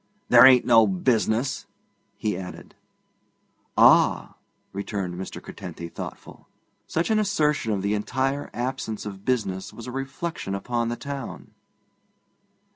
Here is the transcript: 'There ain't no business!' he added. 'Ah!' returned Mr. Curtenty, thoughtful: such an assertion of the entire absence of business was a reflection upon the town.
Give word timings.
'There 0.29 0.47
ain't 0.47 0.65
no 0.65 0.87
business!' 0.87 1.67
he 2.17 2.35
added. 2.35 2.73
'Ah!' 3.77 4.33
returned 4.73 5.13
Mr. 5.13 5.39
Curtenty, 5.39 5.89
thoughtful: 5.89 6.47
such 6.87 7.11
an 7.11 7.19
assertion 7.19 7.71
of 7.71 7.83
the 7.83 7.93
entire 7.93 8.49
absence 8.51 9.05
of 9.05 9.25
business 9.25 9.71
was 9.71 9.85
a 9.85 9.91
reflection 9.91 10.55
upon 10.55 10.89
the 10.89 10.95
town. 10.97 11.51